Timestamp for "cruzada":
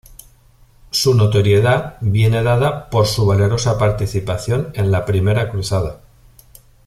5.51-5.99